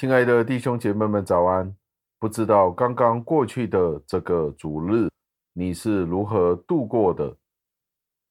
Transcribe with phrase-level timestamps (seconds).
[0.00, 1.76] 亲爱的弟兄姐妹们，早安！
[2.18, 5.10] 不知道刚刚过去的这个主日，
[5.52, 7.36] 你是如何度过的？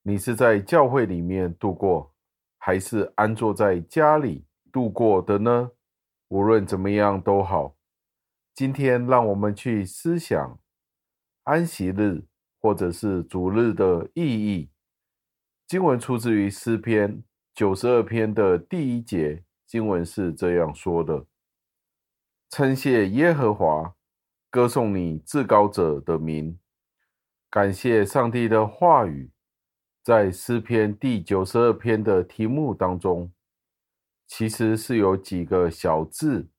[0.01, 2.11] 你是在教会里面度过，
[2.57, 5.69] 还是安坐在家里度过的呢？
[6.29, 7.75] 无论怎么样都好。
[8.55, 10.59] 今天让我们去思想
[11.43, 12.23] 安息日
[12.59, 14.71] 或者是主日的意义。
[15.67, 21.27] 经文出自于诗篇九十二篇的第一节，经文是这样说的。
[22.49, 23.93] 称谢耶和华，
[24.49, 26.59] 歌颂你至高者的名，
[27.47, 29.31] 感谢上帝的话语，
[30.03, 33.31] 在诗篇第九十二篇的题目当中，
[34.25, 36.49] 其实是有几个小字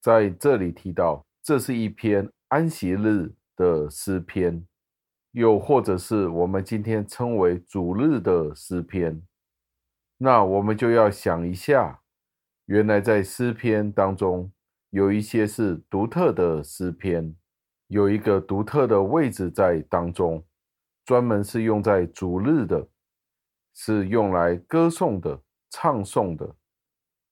[0.00, 4.66] 在这里提到，这是一篇安息日的诗篇，
[5.30, 9.22] 又或者是我们今天称为主日的诗篇。
[10.16, 12.02] 那我们就要想一下，
[12.66, 14.50] 原来在诗篇当中。
[14.90, 17.34] 有一些是独特的诗篇，
[17.86, 20.44] 有一个独特的位置在当中，
[21.04, 22.88] 专门是用在主日的，
[23.72, 26.56] 是用来歌颂的、唱颂的，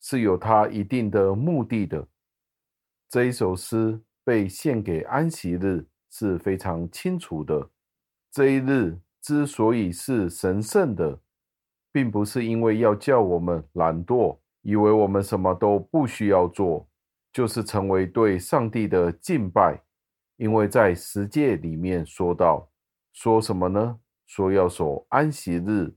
[0.01, 2.06] 是有它一定的目的的。
[3.09, 7.70] 这一首诗被献给安息日是非常清楚的。
[8.31, 11.19] 这一日之所以是神圣的，
[11.91, 16.89] 并不是因为要叫我们懒惰，以为我们什么都不需要做。
[17.32, 19.82] 就是成为对上帝的敬拜，
[20.36, 22.70] 因为在十诫里面说到，
[23.12, 23.98] 说什么呢？
[24.26, 25.94] 说要守安息日，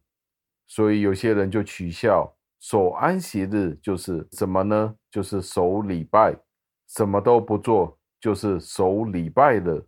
[0.67, 4.95] 所以有些人就取笑守安息日就是什么呢？
[5.09, 6.37] 就是守礼拜，
[6.87, 9.85] 什么都不做就是守礼拜了。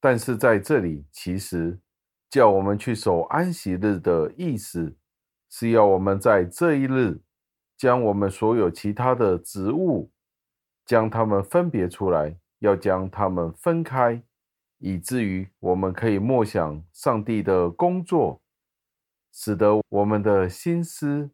[0.00, 1.80] 但是在这里，其实
[2.30, 4.96] 叫我们去守安息日的意思，
[5.50, 7.20] 是要我们在这一日
[7.76, 10.12] 将我们所有其他的职务。
[10.84, 14.22] 将它们分别出来，要将它们分开，
[14.78, 18.40] 以至于我们可以默想上帝的工作，
[19.32, 21.30] 使得我们的心思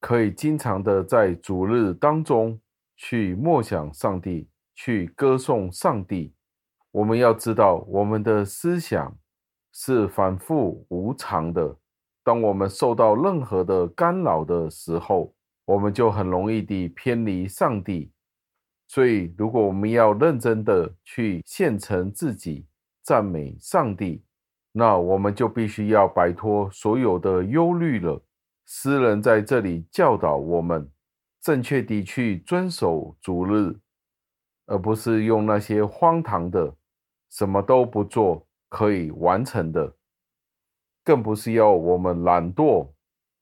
[0.00, 2.60] 可以经常的在主日当中
[2.96, 6.34] 去默想上帝，去歌颂上帝。
[6.90, 9.16] 我们要知道，我们的思想
[9.72, 11.76] 是反复无常的。
[12.24, 18.12] 当我们受到任何的干扰的时候，我们就很容易地偏离上帝。
[18.92, 22.66] 所以，如果我们要认真的去献诚自己，
[23.02, 24.22] 赞美上帝，
[24.70, 28.22] 那我们就必须要摆脱所有的忧虑了。
[28.66, 30.90] 诗人在这里教导我们，
[31.40, 33.80] 正确地去遵守主日，
[34.66, 36.76] 而不是用那些荒唐的、
[37.30, 39.96] 什么都不做可以完成的，
[41.02, 42.90] 更不是要我们懒惰、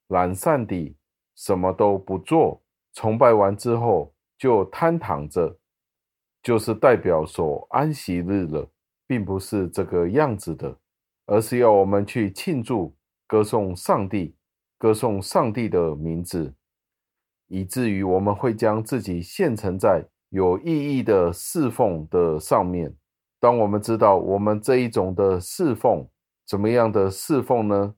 [0.07, 0.97] 懒散地
[1.35, 2.63] 什么都不做，
[2.95, 4.15] 崇拜完之后。
[4.41, 5.55] 就瘫躺着，
[6.43, 8.67] 就是代表所安息日了，
[9.07, 10.75] 并不是这个样子的，
[11.27, 12.97] 而是要我们去庆祝、
[13.27, 14.35] 歌颂上帝，
[14.79, 16.55] 歌颂上帝的名字，
[17.49, 22.97] 以至于我们会将自己献陈在有意义的侍奉的上面。
[23.39, 26.09] 当我们知道我们这一种的侍奉，
[26.47, 27.95] 怎么样的侍奉呢？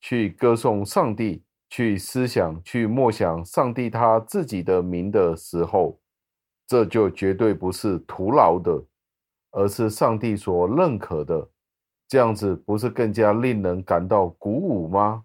[0.00, 1.44] 去歌颂上帝。
[1.74, 5.98] 去思想、去默想上帝他自己的名的时候，
[6.68, 8.84] 这就绝对不是徒劳的，
[9.50, 11.50] 而是上帝所认可的。
[12.06, 15.24] 这样子不是更加令人感到鼓舞吗？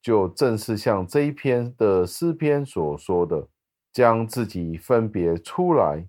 [0.00, 3.46] 就正是像这一篇的诗篇所说的，
[3.92, 6.08] 将自己分别出来，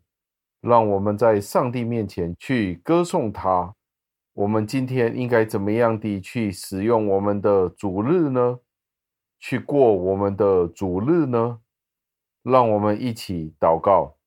[0.61, 3.75] 让我们在上帝面前去歌颂他。
[4.31, 8.59] 我们今天应该怎么样地去使用我们的主日呢？
[9.43, 11.61] 去过我们的主日呢？
[12.43, 14.17] 让我们一起祷告，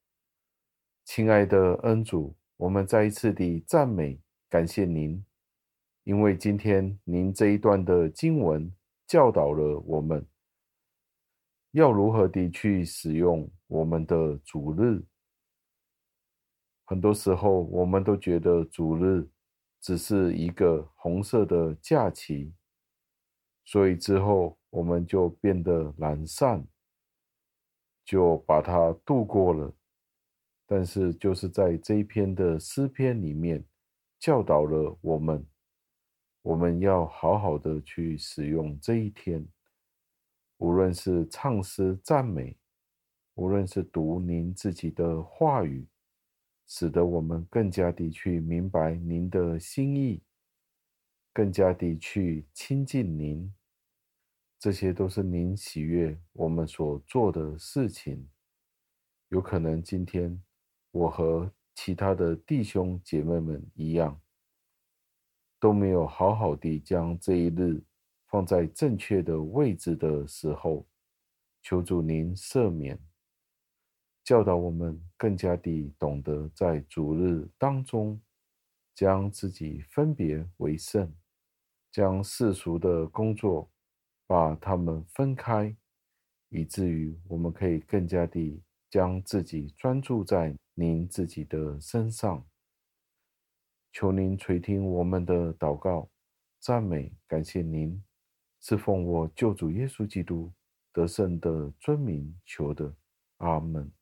[1.06, 4.20] 亲爱的恩主，我们再一次地赞美
[4.50, 5.24] 感谢您，
[6.04, 8.70] 因为今天您这一段的经文
[9.06, 10.28] 教导了我们，
[11.70, 15.02] 要如何地去使用我们的主日。
[16.84, 19.26] 很多时候，我们都觉得主日
[19.80, 22.52] 只是一个红色的假期，
[23.64, 24.55] 所以之后。
[24.70, 26.66] 我们就变得懒散，
[28.04, 29.74] 就把它度过了。
[30.66, 33.64] 但是，就是在这一篇的诗篇里面，
[34.18, 35.46] 教导了我们，
[36.42, 39.46] 我们要好好的去使用这一天，
[40.58, 42.58] 无论是唱诗赞美，
[43.34, 45.86] 无论是读您自己的话语，
[46.66, 50.20] 使得我们更加的去明白您的心意，
[51.32, 53.54] 更加的去亲近您。
[54.58, 58.28] 这些都是您喜悦我们所做的事情，
[59.28, 60.42] 有可能今天
[60.90, 64.18] 我和其他的弟兄姐妹们一样，
[65.60, 67.82] 都没有好好地将这一日
[68.28, 70.86] 放在正确的位置的时候，
[71.62, 72.98] 求主您赦免，
[74.24, 78.18] 教导我们更加地懂得在主日当中，
[78.94, 81.14] 将自己分别为圣，
[81.92, 83.70] 将世俗的工作
[84.26, 85.76] 把他们分开，
[86.48, 92.44] 以至于我们可以更加地将自己专注在您自己的身上。
[93.92, 96.10] 求您垂听我们的祷告、
[96.58, 98.02] 赞美、感谢您，
[98.60, 100.52] 是奉我救主耶稣基督
[100.92, 102.94] 得胜的尊名求的，
[103.38, 103.95] 阿门。